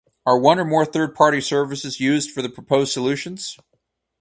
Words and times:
Are 0.25 0.35
one 0.39 0.57
or 0.57 0.65
more 0.65 0.83
third 0.83 1.13
party 1.13 1.39
services 1.39 1.99
used 1.99 2.31
for 2.31 2.41
the 2.41 2.49
proposed 2.49 2.91
solutions? 2.91 3.59